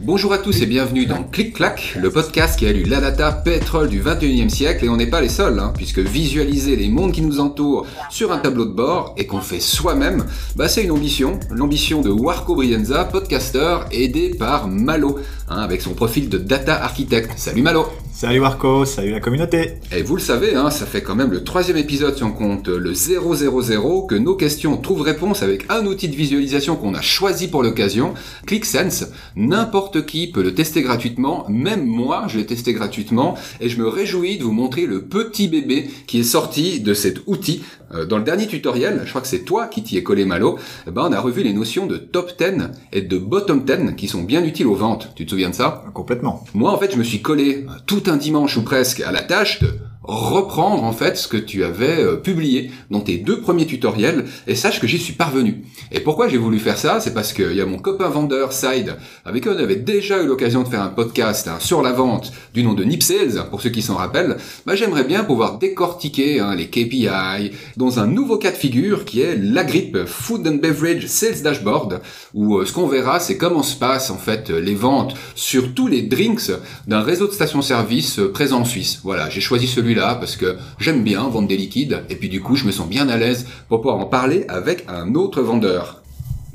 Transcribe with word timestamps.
Bonjour 0.00 0.32
à 0.32 0.38
tous 0.38 0.62
et 0.62 0.66
bienvenue 0.66 1.06
dans 1.06 1.22
Clic 1.22 1.54
Clac, 1.54 1.94
le 2.00 2.10
podcast 2.10 2.58
qui 2.58 2.66
a 2.66 2.72
lu 2.72 2.82
la 2.82 3.00
data 3.00 3.30
pétrole 3.30 3.88
du 3.88 4.02
21e 4.02 4.48
siècle. 4.48 4.84
Et 4.84 4.88
on 4.88 4.96
n'est 4.96 5.06
pas 5.06 5.20
les 5.20 5.28
seuls, 5.28 5.60
hein, 5.60 5.72
puisque 5.76 6.00
visualiser 6.00 6.74
les 6.74 6.88
mondes 6.88 7.12
qui 7.12 7.22
nous 7.22 7.38
entourent 7.38 7.86
sur 8.08 8.32
un 8.32 8.38
tableau 8.38 8.64
de 8.64 8.72
bord 8.72 9.14
et 9.16 9.26
qu'on 9.26 9.40
fait 9.40 9.60
soi-même, 9.60 10.24
bah 10.56 10.68
c'est 10.68 10.82
une 10.82 10.90
ambition, 10.90 11.38
l'ambition 11.50 12.00
de 12.00 12.10
Warco 12.10 12.56
Brienza, 12.56 13.04
podcaster 13.04 13.78
aidé 13.92 14.30
par 14.30 14.66
Malo, 14.66 15.20
hein, 15.48 15.58
avec 15.58 15.80
son 15.80 15.94
profil 15.94 16.28
de 16.28 16.38
data 16.38 16.82
architecte. 16.82 17.34
Salut 17.36 17.62
Malo 17.62 17.86
Salut 18.20 18.40
Warco, 18.40 18.84
salut 18.84 19.12
la 19.12 19.20
communauté 19.20 19.76
Et 19.96 20.02
vous 20.02 20.14
le 20.14 20.20
savez, 20.20 20.54
hein, 20.54 20.68
ça 20.68 20.84
fait 20.84 21.00
quand 21.00 21.14
même 21.14 21.30
le 21.30 21.42
troisième 21.42 21.78
épisode 21.78 22.18
si 22.18 22.22
on 22.22 22.32
compte 22.32 22.68
le 22.68 22.92
000 22.92 24.06
que 24.06 24.14
nos 24.14 24.34
questions 24.34 24.76
trouvent 24.76 25.00
réponse 25.00 25.42
avec 25.42 25.64
un 25.70 25.86
outil 25.86 26.06
de 26.10 26.16
visualisation 26.16 26.76
qu'on 26.76 26.92
a 26.92 27.00
choisi 27.00 27.48
pour 27.48 27.62
l'occasion, 27.62 28.12
ClickSense. 28.44 29.06
N'importe 29.36 30.04
qui 30.04 30.30
peut 30.30 30.42
le 30.42 30.52
tester 30.52 30.82
gratuitement, 30.82 31.46
même 31.48 31.86
moi 31.86 32.26
je 32.28 32.36
l'ai 32.36 32.44
testé 32.44 32.74
gratuitement, 32.74 33.38
et 33.58 33.70
je 33.70 33.78
me 33.78 33.88
réjouis 33.88 34.36
de 34.36 34.44
vous 34.44 34.52
montrer 34.52 34.84
le 34.84 35.00
petit 35.00 35.48
bébé 35.48 35.88
qui 36.06 36.20
est 36.20 36.24
sorti 36.24 36.80
de 36.80 36.92
cet 36.92 37.22
outil. 37.26 37.62
Euh, 37.92 38.04
dans 38.04 38.18
le 38.18 38.24
dernier 38.24 38.46
tutoriel, 38.46 39.02
je 39.04 39.08
crois 39.08 39.20
que 39.20 39.26
c'est 39.26 39.44
toi 39.44 39.66
qui 39.66 39.82
t'y 39.82 39.96
es 39.96 40.02
collé 40.02 40.24
malo, 40.24 40.58
eh 40.86 40.90
ben 40.90 41.06
on 41.08 41.12
a 41.12 41.20
revu 41.20 41.42
les 41.42 41.52
notions 41.52 41.86
de 41.86 41.96
top 41.96 42.32
10 42.38 42.68
et 42.92 43.02
de 43.02 43.18
bottom 43.18 43.64
10 43.64 43.96
qui 43.96 44.06
sont 44.06 44.22
bien 44.22 44.44
utiles 44.44 44.66
aux 44.66 44.74
ventes. 44.74 45.08
Tu 45.16 45.24
te 45.24 45.30
souviens 45.30 45.50
de 45.50 45.54
ça? 45.54 45.84
Complètement. 45.94 46.44
Moi 46.54 46.70
en 46.70 46.78
fait 46.78 46.92
je 46.92 46.98
me 46.98 47.02
suis 47.02 47.22
collé 47.22 47.66
tout 47.86 48.09
un 48.10 48.16
dimanche 48.16 48.56
ou 48.56 48.62
presque 48.62 49.00
à 49.00 49.12
la 49.12 49.22
tâche 49.22 49.60
de 49.60 49.78
reprendre 50.02 50.82
en 50.82 50.92
fait 50.92 51.16
ce 51.16 51.28
que 51.28 51.36
tu 51.36 51.62
avais 51.62 52.00
euh, 52.02 52.16
publié 52.16 52.70
dans 52.90 53.00
tes 53.00 53.18
deux 53.18 53.40
premiers 53.40 53.66
tutoriels 53.66 54.24
et 54.46 54.54
sache 54.54 54.80
que 54.80 54.86
j'y 54.86 54.98
suis 54.98 55.12
parvenu. 55.12 55.62
Et 55.92 56.00
pourquoi 56.00 56.28
j'ai 56.28 56.38
voulu 56.38 56.58
faire 56.58 56.78
ça? 56.78 57.00
C'est 57.00 57.12
parce 57.12 57.32
qu'il 57.32 57.52
y 57.52 57.60
a 57.60 57.66
mon 57.66 57.78
copain 57.78 58.08
vendeur 58.08 58.52
Side 58.52 58.96
avec 59.24 59.42
qui 59.42 59.48
on 59.48 59.56
avait 59.58 59.76
déjà 59.76 60.22
eu 60.22 60.26
l'occasion 60.26 60.62
de 60.62 60.68
faire 60.68 60.82
un 60.82 60.88
podcast 60.88 61.50
sur 61.60 61.82
la 61.82 61.92
vente 61.92 62.32
du 62.54 62.62
nom 62.62 62.72
de 62.72 62.84
Nip 62.84 63.02
Sales, 63.02 63.44
pour 63.50 63.60
ceux 63.60 63.70
qui 63.70 63.82
s'en 63.82 63.96
rappellent. 63.96 64.36
Bah, 64.66 64.74
j'aimerais 64.74 65.04
bien 65.04 65.22
pouvoir 65.24 65.58
décortiquer 65.58 66.40
hein, 66.40 66.54
les 66.54 66.68
KPI 66.68 67.52
dans 67.76 68.00
un 68.00 68.06
nouveau 68.06 68.38
cas 68.38 68.52
de 68.52 68.56
figure 68.56 69.04
qui 69.04 69.20
est 69.20 69.36
la 69.36 69.64
grippe 69.64 69.98
Food 70.06 70.46
and 70.46 70.56
Beverage 70.56 71.06
Sales 71.06 71.42
Dashboard 71.42 72.00
où 72.34 72.58
euh, 72.58 72.64
ce 72.64 72.72
qu'on 72.72 72.86
verra 72.86 73.20
c'est 73.20 73.36
comment 73.36 73.62
se 73.62 73.76
passent 73.76 74.10
en 74.10 74.18
fait 74.18 74.50
les 74.50 74.74
ventes 74.74 75.14
sur 75.34 75.74
tous 75.74 75.88
les 75.88 76.02
drinks 76.02 76.50
d'un 76.86 77.00
réseau 77.00 77.26
de 77.26 77.32
stations-service 77.32 78.18
euh, 78.18 78.32
présent 78.32 78.60
en 78.60 78.64
Suisse. 78.64 79.00
Voilà, 79.04 79.28
j'ai 79.28 79.40
choisi 79.40 79.66
celui-là 79.90 80.14
parce 80.14 80.36
que 80.36 80.56
j'aime 80.78 81.02
bien 81.02 81.28
vendre 81.28 81.48
des 81.48 81.56
liquides 81.56 82.02
et 82.08 82.14
puis 82.14 82.28
du 82.28 82.40
coup 82.40 82.54
je 82.56 82.64
me 82.64 82.70
sens 82.70 82.88
bien 82.88 83.08
à 83.08 83.16
l'aise 83.16 83.46
pour 83.68 83.80
pouvoir 83.80 83.98
en 83.98 84.06
parler 84.06 84.44
avec 84.48 84.84
un 84.88 85.14
autre 85.14 85.42
vendeur. 85.42 86.02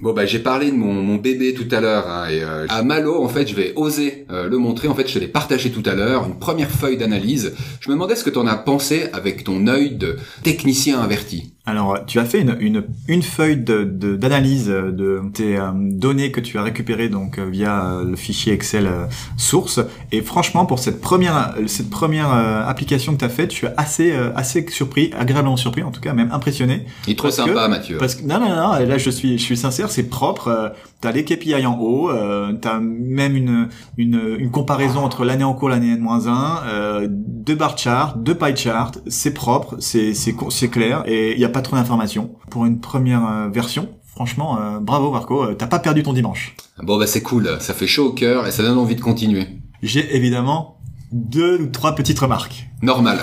Bon 0.01 0.13
bah 0.13 0.25
j'ai 0.25 0.39
parlé 0.39 0.71
de 0.71 0.75
mon, 0.75 1.15
bébé 1.15 1.53
tout 1.53 1.67
à 1.71 1.79
l'heure 1.81 2.07
hein, 2.07 2.27
et 2.29 2.43
euh, 2.43 2.65
à 2.69 2.83
Malo 2.83 3.23
en 3.23 3.29
fait 3.29 3.47
je 3.47 3.55
vais 3.55 3.73
oser 3.75 4.25
euh, 4.29 4.47
le 4.47 4.57
montrer 4.57 4.87
en 4.87 4.95
fait 4.95 5.07
je 5.07 5.19
l'ai 5.19 5.27
partagé 5.27 5.71
tout 5.71 5.83
à 5.85 5.95
l'heure 5.95 6.25
une 6.27 6.37
première 6.37 6.69
feuille 6.69 6.97
d'analyse. 6.97 7.53
Je 7.79 7.89
me 7.89 7.95
demandais 7.95 8.15
ce 8.15 8.23
que 8.23 8.29
tu 8.29 8.37
en 8.37 8.47
as 8.47 8.57
pensé 8.57 9.07
avec 9.13 9.43
ton 9.43 9.67
œil 9.67 9.95
de 9.95 10.17
technicien 10.43 11.01
averti. 11.01 11.54
Alors, 11.67 12.05
tu 12.05 12.19
as 12.19 12.25
fait 12.25 12.41
une, 12.41 12.55
une, 12.59 12.83
une 13.07 13.23
feuille 13.23 13.57
d'analyse 13.57 14.67
de, 14.67 14.91
de, 14.91 15.21
tes 15.33 15.57
euh, 15.57 15.71
données 15.73 16.31
que 16.31 16.39
tu 16.39 16.59
as 16.59 16.63
récupérées 16.63 17.09
donc 17.09 17.39
euh, 17.39 17.49
via 17.49 17.85
euh, 17.85 18.03
le 18.03 18.15
fichier 18.15 18.53
Excel 18.53 18.87
source. 19.35 19.79
Et 20.11 20.21
franchement, 20.21 20.67
pour 20.67 20.77
cette 20.77 21.01
première 21.01 21.55
cette 21.65 21.89
première 21.89 22.31
application 22.31 23.13
que 23.13 23.19
tu 23.19 23.25
as 23.25 23.29
faite, 23.29 23.51
je 23.51 23.55
suis 23.55 23.67
assez 23.77 24.13
assez 24.35 24.65
surpris, 24.69 25.11
agréablement 25.17 25.57
surpris, 25.57 25.81
en 25.81 25.91
tout 25.91 26.01
cas 26.01 26.13
même 26.13 26.31
impressionné. 26.31 26.85
Il 27.07 27.13
est 27.13 27.15
trop 27.15 27.31
sympa, 27.31 27.67
Mathieu. 27.67 27.97
Parce 27.97 28.15
que 28.15 28.23
non, 28.23 28.39
non, 28.39 28.49
non. 28.49 28.85
Là, 28.85 28.97
je 28.97 29.09
suis 29.09 29.37
je 29.37 29.43
suis 29.43 29.57
sincère, 29.57 29.89
c'est 29.89 30.09
propre. 30.09 30.73
T'as 31.05 31.11
les 31.11 31.23
KPI 31.23 31.67
en 31.67 31.77
haut, 31.79 32.09
euh, 32.09 32.53
t'as 32.59 32.79
même 32.79 33.35
une, 33.35 33.69
une, 33.95 34.37
une 34.39 34.49
comparaison 34.49 35.01
entre 35.01 35.23
l'année 35.23 35.43
en 35.43 35.53
cours, 35.53 35.69
l'année 35.69 35.91
N-1, 35.91 36.61
euh, 36.65 37.07
deux 37.11 37.53
bar 37.53 37.77
charts, 37.77 38.17
deux 38.17 38.33
pie 38.33 38.55
charts, 38.55 38.93
c'est 39.05 39.35
propre, 39.35 39.75
c'est 39.77 40.15
c'est 40.15 40.67
clair 40.67 41.03
et 41.05 41.33
il 41.33 41.37
n'y 41.37 41.45
a 41.45 41.49
pas 41.49 41.61
trop 41.61 41.75
d'informations 41.75 42.31
pour 42.49 42.65
une 42.65 42.79
première 42.79 43.23
euh, 43.23 43.49
version. 43.49 43.89
Franchement, 44.03 44.57
euh, 44.59 44.79
bravo 44.79 45.11
Marco, 45.11 45.45
t'as 45.53 45.67
pas 45.67 45.77
perdu 45.77 46.01
ton 46.01 46.13
dimanche. 46.13 46.55
Bon 46.81 46.97
bah 46.97 47.05
c'est 47.05 47.21
cool, 47.21 47.55
ça 47.59 47.75
fait 47.75 47.85
chaud 47.85 48.07
au 48.07 48.13
cœur 48.13 48.47
et 48.47 48.51
ça 48.51 48.63
donne 48.63 48.79
envie 48.79 48.95
de 48.95 49.01
continuer. 49.01 49.45
J'ai 49.83 50.15
évidemment 50.15 50.79
deux 51.11 51.59
ou 51.61 51.67
trois 51.67 51.93
petites 51.93 52.17
remarques. 52.17 52.67
Normal 52.81 53.19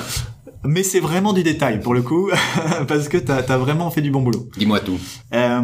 mais 0.64 0.82
c'est 0.82 1.00
vraiment 1.00 1.32
du 1.32 1.42
détail 1.42 1.80
pour 1.80 1.94
le 1.94 2.02
coup, 2.02 2.30
parce 2.88 3.08
que 3.08 3.16
t'as 3.18 3.38
as 3.38 3.58
vraiment 3.58 3.90
fait 3.90 4.00
du 4.00 4.10
bon 4.10 4.22
boulot. 4.22 4.48
Dis-moi 4.56 4.80
tout. 4.80 4.98
Euh, 5.34 5.60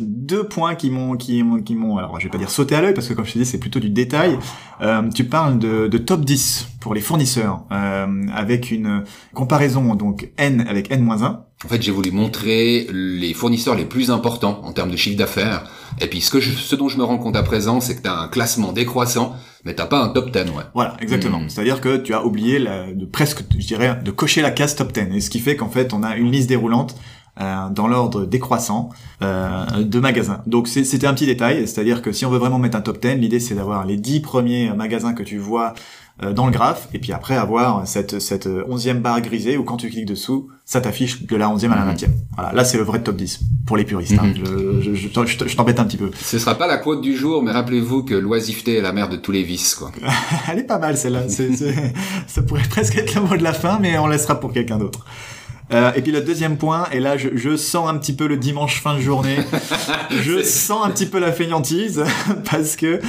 deux 0.00 0.44
points 0.44 0.74
qui 0.74 0.90
m'ont, 0.90 1.16
qui 1.16 1.42
m'ont, 1.42 1.62
qui 1.62 1.74
m'ont, 1.74 1.98
alors 1.98 2.18
je 2.18 2.24
vais 2.24 2.30
pas 2.30 2.38
dire 2.38 2.50
sauter 2.50 2.74
à 2.74 2.82
l'œil 2.82 2.94
parce 2.94 3.08
que 3.08 3.14
comme 3.14 3.24
je 3.24 3.32
te 3.32 3.38
dis 3.38 3.46
c'est 3.46 3.58
plutôt 3.58 3.80
du 3.80 3.90
détail. 3.90 4.38
Euh, 4.80 5.08
tu 5.14 5.24
parles 5.24 5.58
de, 5.58 5.86
de, 5.86 5.98
top 5.98 6.24
10 6.24 6.68
pour 6.80 6.94
les 6.94 7.00
fournisseurs, 7.00 7.64
euh, 7.70 8.26
avec 8.34 8.70
une 8.70 9.04
comparaison 9.32 9.94
donc 9.94 10.30
n 10.36 10.66
avec 10.68 10.90
n-1. 10.90 11.38
En 11.64 11.68
fait, 11.68 11.80
j'ai 11.80 11.92
voulu 11.92 12.10
montrer 12.10 12.86
les 12.92 13.32
fournisseurs 13.32 13.74
les 13.74 13.86
plus 13.86 14.10
importants 14.10 14.60
en 14.64 14.72
termes 14.72 14.90
de 14.90 14.96
chiffre 14.96 15.16
d'affaires. 15.16 15.64
Et 16.00 16.08
puis, 16.08 16.20
ce, 16.20 16.30
que 16.30 16.40
je, 16.40 16.50
ce 16.50 16.76
dont 16.76 16.88
je 16.88 16.98
me 16.98 17.04
rends 17.04 17.16
compte 17.16 17.36
à 17.36 17.42
présent, 17.42 17.80
c'est 17.80 17.96
que 17.96 18.02
tu 18.02 18.08
as 18.08 18.18
un 18.18 18.28
classement 18.28 18.72
décroissant, 18.72 19.34
mais 19.64 19.74
t'as 19.74 19.86
pas 19.86 20.02
un 20.02 20.08
top 20.08 20.30
10, 20.30 20.50
ouais. 20.50 20.64
Voilà, 20.74 20.96
exactement. 21.00 21.40
Hmm. 21.40 21.48
C'est-à-dire 21.48 21.80
que 21.80 21.96
tu 21.96 22.14
as 22.14 22.24
oublié 22.24 22.58
la, 22.58 22.92
de 22.92 23.04
presque, 23.06 23.44
je 23.58 23.66
dirais, 23.66 23.98
de 24.04 24.10
cocher 24.10 24.42
la 24.42 24.50
case 24.50 24.76
top 24.76 24.92
10. 24.92 25.14
Et 25.14 25.20
ce 25.20 25.30
qui 25.30 25.40
fait 25.40 25.56
qu'en 25.56 25.70
fait, 25.70 25.92
on 25.92 26.02
a 26.02 26.16
une 26.16 26.30
liste 26.30 26.48
déroulante 26.48 26.96
euh, 27.40 27.68
dans 27.70 27.88
l'ordre 27.88 28.26
décroissant 28.26 28.90
euh, 29.20 29.64
de 29.82 29.98
magasins. 29.98 30.40
Donc 30.46 30.68
c'était 30.68 31.08
un 31.08 31.14
petit 31.14 31.26
détail, 31.26 31.66
c'est-à-dire 31.66 32.00
que 32.00 32.12
si 32.12 32.24
on 32.24 32.30
veut 32.30 32.38
vraiment 32.38 32.60
mettre 32.60 32.76
un 32.76 32.80
top 32.80 33.02
10, 33.02 33.16
l'idée 33.16 33.40
c'est 33.40 33.56
d'avoir 33.56 33.84
les 33.84 33.96
10 33.96 34.20
premiers 34.20 34.70
magasins 34.72 35.14
que 35.14 35.24
tu 35.24 35.38
vois 35.38 35.70
euh, 35.70 35.72
dans 36.20 36.46
le 36.46 36.52
graphe, 36.52 36.88
et 36.94 37.00
puis 37.00 37.12
après 37.12 37.36
avoir 37.36 37.88
cette, 37.88 38.20
cette 38.20 38.48
onzième 38.68 39.00
barre 39.00 39.20
grisée 39.20 39.56
où 39.56 39.64
quand 39.64 39.76
tu 39.76 39.90
cliques 39.90 40.06
dessous, 40.06 40.48
ça 40.64 40.80
t'affiche 40.80 41.26
de 41.26 41.36
la 41.36 41.50
onzième 41.50 41.72
à 41.72 41.76
la 41.76 41.82
mhm. 41.82 41.88
vingtième. 41.88 42.12
Voilà, 42.36 42.52
là 42.52 42.64
c'est 42.64 42.78
le 42.78 42.84
vrai 42.84 43.02
top 43.02 43.16
10 43.16 43.40
pour 43.66 43.76
les 43.76 43.84
puristes. 43.84 44.14
Hein. 44.18 44.26
Mhm. 44.26 44.80
Je, 44.80 44.94
je, 44.94 45.08
je, 45.08 45.48
je 45.48 45.56
t'embête 45.56 45.78
un 45.78 45.84
petit 45.84 45.96
peu. 45.96 46.10
Ce 46.18 46.38
sera 46.38 46.54
pas 46.54 46.66
la 46.66 46.78
quote 46.78 47.02
du 47.02 47.16
jour, 47.16 47.42
mais 47.42 47.50
rappelez-vous 47.50 48.04
que 48.04 48.14
l'oisiveté 48.14 48.76
est 48.76 48.80
la 48.80 48.92
mère 48.92 49.08
de 49.08 49.16
tous 49.16 49.32
les 49.32 49.42
vices, 49.42 49.74
quoi. 49.74 49.92
Elle 50.50 50.60
est 50.60 50.64
pas 50.64 50.78
mal 50.78 50.96
celle-là. 50.96 51.24
ça 52.26 52.42
pourrait 52.42 52.62
presque 52.68 52.96
être 52.96 53.14
le 53.14 53.22
mot 53.22 53.36
de 53.36 53.42
la 53.42 53.52
fin, 53.52 53.78
mais 53.80 53.98
on 53.98 54.06
laissera 54.06 54.40
pour 54.40 54.52
quelqu'un 54.52 54.78
d'autre. 54.78 55.04
Euh, 55.74 55.92
et 55.96 56.02
puis 56.02 56.12
le 56.12 56.20
deuxième 56.20 56.56
point, 56.56 56.86
et 56.92 57.00
là 57.00 57.16
je, 57.16 57.30
je, 57.34 57.56
sens 57.56 57.88
un 57.88 57.98
petit 57.98 58.14
peu 58.14 58.28
le 58.28 58.36
dimanche 58.36 58.80
fin 58.80 58.94
de 58.94 59.00
journée, 59.00 59.38
je 60.10 60.42
sens 60.42 60.86
un 60.86 60.90
petit 60.90 61.06
peu 61.06 61.18
la 61.18 61.32
feignantise 61.32 62.04
parce 62.50 62.76
que 62.76 63.00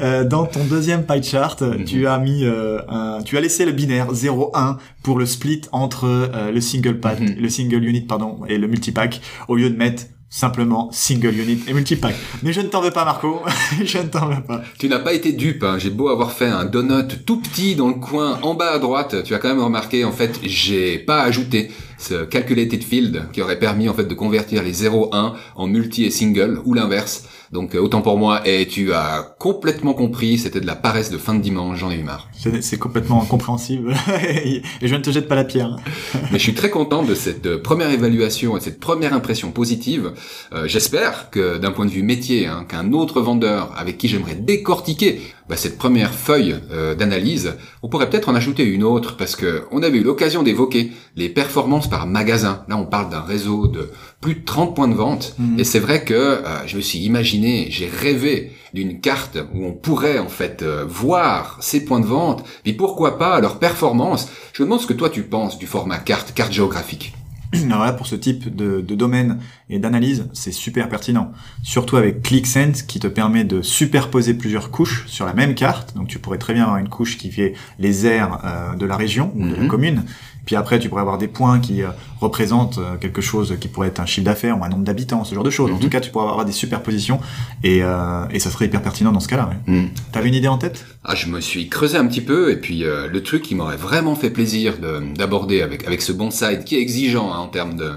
euh, 0.00 0.24
dans 0.24 0.46
ton 0.46 0.64
deuxième 0.64 1.04
pie 1.04 1.22
chart, 1.22 1.60
mhm. 1.60 1.84
tu 1.84 2.06
as 2.06 2.18
mis, 2.18 2.44
euh, 2.44 2.80
un, 2.88 3.22
tu 3.22 3.36
as 3.36 3.40
laissé 3.40 3.64
le 3.64 3.72
binaire 3.72 4.12
0-1 4.12 4.76
pour 5.02 5.18
le 5.18 5.26
split 5.26 5.62
entre 5.72 6.06
euh, 6.06 6.50
le 6.50 6.60
single 6.60 6.98
pack, 6.98 7.20
mhm. 7.20 7.36
le 7.38 7.48
single 7.48 7.84
unit 7.84 8.02
pardon 8.02 8.40
et 8.48 8.58
le 8.58 8.66
multipack 8.66 9.20
au 9.48 9.56
lieu 9.56 9.70
de 9.70 9.76
mettre 9.76 10.04
simplement 10.30 10.88
single 10.90 11.38
unit 11.38 11.60
et 11.68 11.72
multipack. 11.72 12.14
Mais 12.42 12.52
je 12.52 12.60
ne 12.60 12.66
t'en 12.66 12.80
veux 12.80 12.90
pas 12.90 13.04
Marco, 13.04 13.40
je 13.84 13.98
ne 13.98 14.08
t'en 14.08 14.28
veux 14.28 14.42
pas. 14.42 14.62
Tu 14.78 14.88
n'as 14.88 14.98
pas 14.98 15.12
été 15.12 15.32
dupe, 15.32 15.62
hein. 15.62 15.78
j'ai 15.78 15.90
beau 15.90 16.08
avoir 16.08 16.32
fait 16.32 16.48
un 16.48 16.64
donut 16.64 17.24
tout 17.24 17.40
petit 17.40 17.76
dans 17.76 17.88
le 17.88 17.94
coin 17.94 18.40
en 18.42 18.54
bas 18.54 18.72
à 18.72 18.78
droite, 18.78 19.22
tu 19.22 19.34
as 19.34 19.38
quand 19.38 19.48
même 19.48 19.62
remarqué 19.62 20.04
en 20.04 20.12
fait 20.12 20.40
j'ai 20.42 20.98
pas 20.98 21.22
ajouté 21.22 21.70
ce 21.98 22.24
calculated 22.24 22.82
field 22.82 23.26
qui 23.32 23.42
aurait 23.42 23.58
permis 23.58 23.88
en 23.88 23.94
fait 23.94 24.04
de 24.04 24.14
convertir 24.14 24.62
les 24.62 24.72
0-1 24.72 25.32
en 25.56 25.66
multi 25.66 26.04
et 26.04 26.10
single 26.10 26.60
ou 26.64 26.74
l'inverse. 26.74 27.24
Donc 27.54 27.76
euh, 27.76 27.78
autant 27.78 28.02
pour 28.02 28.18
moi, 28.18 28.46
et 28.46 28.66
tu 28.66 28.92
as 28.92 29.36
complètement 29.38 29.94
compris, 29.94 30.38
c'était 30.38 30.60
de 30.60 30.66
la 30.66 30.74
paresse 30.74 31.10
de 31.10 31.18
fin 31.18 31.34
de 31.34 31.40
dimanche, 31.40 31.78
j'en 31.78 31.90
ai 31.90 31.96
eu 31.96 32.02
marre. 32.02 32.28
C'est 32.60 32.78
complètement 32.78 33.22
incompréhensible, 33.22 33.94
et 34.28 34.62
je 34.82 34.94
ne 34.94 35.00
te 35.00 35.10
jette 35.10 35.28
pas 35.28 35.36
la 35.36 35.44
pierre. 35.44 35.76
Mais 36.32 36.38
je 36.38 36.42
suis 36.42 36.54
très 36.54 36.70
content 36.70 37.04
de 37.04 37.14
cette 37.14 37.46
euh, 37.46 37.62
première 37.62 37.90
évaluation 37.90 38.56
et 38.56 38.58
de 38.58 38.64
cette 38.64 38.80
première 38.80 39.14
impression 39.14 39.52
positive. 39.52 40.12
Euh, 40.52 40.66
j'espère 40.66 41.30
que 41.30 41.58
d'un 41.58 41.70
point 41.70 41.86
de 41.86 41.90
vue 41.90 42.02
métier, 42.02 42.46
hein, 42.46 42.66
qu'un 42.68 42.92
autre 42.92 43.20
vendeur 43.20 43.72
avec 43.76 43.98
qui 43.98 44.08
j'aimerais 44.08 44.34
décortiquer 44.34 45.20
bah, 45.48 45.56
cette 45.56 45.78
première 45.78 46.14
feuille 46.14 46.56
d'analyse, 46.98 47.54
on 47.82 47.88
pourrait 47.88 48.08
peut-être 48.08 48.28
en 48.28 48.34
ajouter 48.34 48.64
une 48.64 48.82
autre 48.82 49.16
parce 49.16 49.36
que 49.36 49.64
on 49.70 49.82
avait 49.82 49.98
eu 49.98 50.02
l'occasion 50.02 50.42
d'évoquer 50.42 50.92
les 51.16 51.28
performances 51.28 51.88
par 51.88 52.06
magasin. 52.06 52.64
Là, 52.68 52.76
on 52.76 52.86
parle 52.86 53.10
d'un 53.10 53.20
réseau 53.20 53.66
de 53.66 53.90
plus 54.20 54.36
de 54.36 54.44
30 54.44 54.74
points 54.74 54.88
de 54.88 54.94
vente. 54.94 55.34
Mhm. 55.38 55.58
Et 55.58 55.64
c'est 55.64 55.78
vrai 55.78 56.04
que 56.04 56.40
je 56.66 56.76
me 56.76 56.82
suis 56.82 57.00
imaginé, 57.00 57.66
j'ai 57.70 57.86
rêvé 57.88 58.52
d'une 58.74 59.00
carte 59.00 59.38
où 59.54 59.64
on 59.64 59.72
pourrait 59.72 60.18
en 60.18 60.28
fait 60.28 60.62
euh, 60.62 60.84
voir 60.86 61.58
ces 61.60 61.84
points 61.84 62.00
de 62.00 62.06
vente, 62.06 62.44
et 62.66 62.72
pourquoi 62.72 63.18
pas 63.18 63.40
leur 63.40 63.58
performance? 63.58 64.28
Je 64.52 64.62
me 64.62 64.66
demande 64.66 64.80
ce 64.80 64.86
que 64.86 64.92
toi 64.92 65.08
tu 65.08 65.22
penses 65.22 65.58
du 65.58 65.66
format 65.66 65.98
carte, 65.98 66.34
carte 66.34 66.52
géographique. 66.52 67.14
Alors 67.70 67.84
là, 67.84 67.92
pour 67.92 68.06
ce 68.06 68.14
type 68.16 68.54
de, 68.54 68.80
de 68.80 68.94
domaine 68.94 69.38
et 69.70 69.78
d'analyse, 69.78 70.28
c'est 70.32 70.52
super 70.52 70.88
pertinent. 70.88 71.32
Surtout 71.62 71.96
avec 71.96 72.22
ClickSense 72.22 72.82
qui 72.82 73.00
te 73.00 73.06
permet 73.06 73.44
de 73.44 73.62
superposer 73.62 74.34
plusieurs 74.34 74.70
couches 74.70 75.04
sur 75.06 75.26
la 75.26 75.32
même 75.34 75.54
carte. 75.54 75.94
Donc 75.96 76.08
tu 76.08 76.18
pourrais 76.18 76.38
très 76.38 76.54
bien 76.54 76.64
avoir 76.64 76.78
une 76.78 76.88
couche 76.88 77.18
qui 77.18 77.30
fait 77.30 77.54
les 77.78 78.06
aires 78.06 78.38
euh, 78.44 78.76
de 78.76 78.86
la 78.86 78.96
région 78.96 79.32
ou 79.36 79.48
de 79.48 79.54
la 79.54 79.62
Mhm. 79.62 79.68
commune. 79.68 80.02
Puis 80.46 80.56
après, 80.56 80.78
tu 80.78 80.88
pourrais 80.88 81.00
avoir 81.02 81.18
des 81.18 81.28
points 81.28 81.58
qui 81.60 81.82
euh, 81.82 81.88
représentent 82.20 82.78
euh, 82.78 82.96
quelque 83.00 83.20
chose 83.20 83.54
qui 83.60 83.68
pourrait 83.68 83.88
être 83.88 84.00
un 84.00 84.06
chiffre 84.06 84.24
d'affaires 84.24 84.58
ou 84.60 84.64
un 84.64 84.68
nombre 84.68 84.84
d'habitants, 84.84 85.24
ce 85.24 85.34
genre 85.34 85.44
de 85.44 85.50
choses. 85.50 85.70
En 85.70 85.74
Mhm. 85.74 85.80
tout 85.80 85.88
cas, 85.88 86.00
tu 86.00 86.10
pourrais 86.10 86.28
avoir 86.28 86.44
des 86.44 86.52
superpositions 86.52 87.20
et, 87.62 87.82
euh, 87.82 88.24
et 88.30 88.38
ça 88.38 88.50
serait 88.50 88.66
hyper 88.66 88.82
pertinent 88.82 89.12
dans 89.12 89.20
ce 89.20 89.28
cas-là. 89.28 89.50
ouais. 89.68 89.72
Hmm. 89.74 89.86
T'avais 90.12 90.28
une 90.28 90.34
idée 90.34 90.48
en 90.48 90.58
tête? 90.58 90.84
Ah, 91.04 91.14
je 91.14 91.26
me 91.28 91.40
suis 91.40 91.68
creusé 91.68 91.98
un 91.98 92.06
petit 92.06 92.20
peu 92.22 92.50
et 92.50 92.56
puis 92.56 92.84
euh, 92.84 93.08
le 93.08 93.22
truc 93.22 93.42
qui 93.42 93.54
m'aurait 93.54 93.76
vraiment 93.76 94.14
fait 94.14 94.30
plaisir 94.30 94.78
de- 94.78 95.02
d'aborder 95.14 95.60
avec 95.60 95.86
avec 95.86 96.00
ce 96.02 96.12
bon 96.12 96.30
side 96.30 96.64
qui 96.64 96.76
est 96.76 96.80
exigeant 96.80 97.32
hein, 97.32 97.38
en 97.38 97.48
termes 97.48 97.76
de 97.76 97.92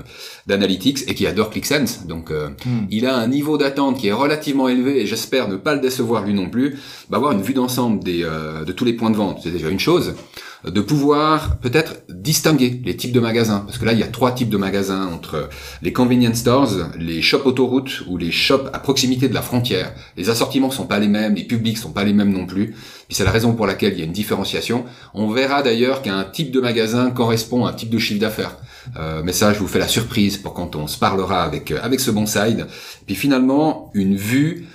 d'analytics 0.46 1.04
et 1.08 1.16
qui 1.16 1.26
adore 1.28 1.50
ClickSense. 1.50 2.06
Donc 2.08 2.32
euh, 2.32 2.50
Hmm. 2.66 2.86
il 2.90 3.06
a 3.06 3.16
un 3.18 3.28
niveau 3.28 3.58
d'attente 3.58 3.98
qui 3.98 4.08
est 4.08 4.14
relativement 4.14 4.68
élevé 4.68 5.02
et 5.02 5.06
j'espère 5.06 5.48
ne 5.48 5.56
pas 5.56 5.74
le 5.76 5.82
décevoir 5.82 6.24
lui 6.24 6.34
non 6.34 6.50
plus. 6.50 6.78
Bah, 7.10 7.18
avoir 7.18 7.32
une 7.34 7.42
vue 7.42 7.54
d'ensemble 7.54 8.04
des 8.04 8.24
euh, 8.24 8.64
de 8.66 8.72
tous 8.72 8.86
les 8.86 8.94
points 8.94 9.10
de 9.10 9.16
vente, 9.18 9.40
c'est 9.44 9.52
déjà 9.52 9.70
une 9.70 9.80
chose. 9.80 10.16
De 10.66 10.82
pouvoir 10.82 11.58
peut-être 11.60 11.98
distinguer 12.10 12.82
les 12.84 12.98
types 12.98 13.12
de 13.12 13.20
magasins 13.20 13.60
parce 13.60 13.78
que 13.78 13.86
là 13.86 13.94
il 13.94 14.00
y 14.00 14.04
a 14.04 14.08
trois 14.08 14.32
types 14.32 14.50
de 14.50 14.58
magasins 14.58 15.06
entre 15.06 15.50
les 15.84 15.94
convenience 15.94 16.38
stores, 16.38 16.74
les 16.98 17.22
shops 17.22 17.46
autoroutes 17.46 18.04
ou 18.08 18.18
les 18.18 18.32
shops 18.32 18.68
à 18.74 18.80
proximité 18.80 19.30
de 19.30 19.36
la 19.36 19.44
frontière. 19.44 19.94
Les 20.18 20.30
assortiments 20.30 20.72
sont 20.72 20.88
pas 20.88 20.98
les 20.98 21.08
mêmes, 21.08 21.36
les 21.36 21.44
publics 21.44 21.78
sont 21.78 21.92
pas 21.92 22.04
les 22.04 22.14
mêmes 22.14 22.32
non 22.32 22.48
plus. 22.48 22.76
Puis 23.08 23.16
c'est 23.16 23.24
la 23.24 23.32
raison 23.32 23.54
pour 23.54 23.68
laquelle 23.68 23.94
il 23.94 24.00
y 24.00 24.02
a 24.02 24.06
une 24.06 24.12
différenciation. 24.12 24.86
On 25.14 25.30
verra 25.30 25.62
d'ailleurs 25.62 26.02
qu'un 26.02 26.24
type 26.24 26.52
de 26.52 26.60
magasin 26.60 27.12
correspond 27.12 27.66
à 27.66 27.70
un 27.70 27.74
type 27.74 27.90
de 27.90 28.00
chiffre 28.00 28.20
d'affaires. 28.20 28.58
Euh, 28.98 29.22
mais 29.24 29.34
ça, 29.34 29.54
je 29.54 29.60
vous 29.60 29.68
fais 29.68 29.80
la 29.80 29.88
surprise 29.88 30.38
pour 30.38 30.54
quand 30.54 30.76
on 30.76 30.88
se 30.88 30.98
parlera 30.98 31.44
avec 31.44 31.72
euh, 31.72 31.80
avec 31.82 32.00
ce 32.00 32.12
bon 32.12 32.26
side. 32.26 32.68
Puis 33.06 33.16
finalement, 33.16 33.92
une 33.94 34.16
vue 34.16 34.68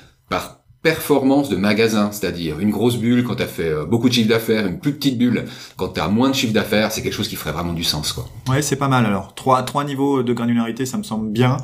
performance 0.82 1.48
de 1.48 1.56
magasin, 1.56 2.10
c'est-à-dire 2.12 2.58
une 2.60 2.70
grosse 2.70 2.96
bulle 2.96 3.22
quand 3.24 3.36
tu 3.36 3.42
as 3.42 3.46
fait 3.46 3.68
euh, 3.68 3.84
beaucoup 3.84 4.08
de 4.08 4.14
chiffre 4.14 4.28
d'affaires, 4.28 4.66
une 4.66 4.78
plus 4.80 4.92
petite 4.94 5.16
bulle 5.18 5.44
quand 5.76 5.88
tu 5.90 6.00
as 6.00 6.08
moins 6.08 6.30
de 6.30 6.34
chiffre 6.34 6.52
d'affaires, 6.52 6.90
c'est 6.92 7.02
quelque 7.02 7.12
chose 7.14 7.28
qui 7.28 7.36
ferait 7.36 7.52
vraiment 7.52 7.72
du 7.72 7.84
sens 7.84 8.12
quoi. 8.12 8.28
Ouais, 8.48 8.62
c'est 8.62 8.76
pas 8.76 8.88
mal. 8.88 9.06
Alors, 9.06 9.34
trois, 9.34 9.62
trois 9.62 9.84
niveaux 9.84 10.22
de 10.22 10.32
granularité, 10.32 10.84
ça 10.86 10.98
me 10.98 11.02
semble 11.04 11.30
bien. 11.30 11.56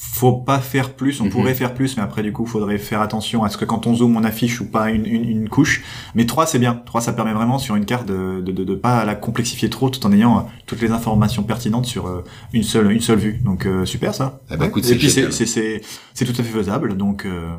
Faut 0.00 0.32
pas 0.36 0.58
faire 0.60 0.94
plus, 0.94 1.20
on 1.20 1.24
Mhm. 1.24 1.30
pourrait 1.30 1.54
faire 1.54 1.74
plus, 1.74 1.96
mais 1.96 2.02
après, 2.02 2.22
du 2.22 2.32
coup, 2.32 2.46
faudrait 2.46 2.78
faire 2.78 3.00
attention 3.00 3.42
à 3.42 3.48
ce 3.48 3.56
que 3.56 3.64
quand 3.64 3.86
on 3.86 3.94
zoome, 3.96 4.16
on 4.16 4.22
affiche 4.24 4.60
ou 4.60 4.70
pas 4.70 4.90
une, 4.90 5.04
une, 5.06 5.24
une 5.28 5.48
couche. 5.48 5.82
Mais 6.14 6.24
trois, 6.24 6.46
c'est 6.46 6.58
bien. 6.58 6.80
Trois, 6.86 7.00
ça 7.00 7.12
permet 7.12 7.32
vraiment 7.32 7.58
sur 7.58 7.74
une 7.74 7.84
carte 7.84 8.06
de, 8.06 8.40
de, 8.40 8.52
de, 8.52 8.64
de 8.64 8.74
pas 8.74 9.04
la 9.04 9.14
complexifier 9.16 9.68
trop 9.70 9.90
tout 9.90 10.04
en 10.06 10.12
ayant 10.12 10.38
euh, 10.38 10.42
toutes 10.66 10.80
les 10.82 10.92
informations 10.92 11.42
pertinentes 11.42 11.86
sur 11.86 12.06
euh, 12.06 12.22
une 12.52 12.62
seule, 12.62 12.90
une 12.92 13.00
seule 13.00 13.18
vue. 13.18 13.40
Donc, 13.44 13.66
euh, 13.66 13.84
super, 13.84 14.14
ça. 14.14 14.40
Eh 14.52 14.56
ben, 14.56 14.66
écoute, 14.66 14.84
Et 14.84 14.88
c'est 14.88 14.96
puis, 14.96 15.08
c'est, 15.10 15.14
génial. 15.22 15.32
c'est, 15.32 15.46
c'est, 15.46 15.80
c'est 16.14 16.24
tout 16.24 16.40
à 16.40 16.44
fait 16.44 16.52
faisable. 16.52 16.96
Donc, 16.96 17.24
euh, 17.26 17.56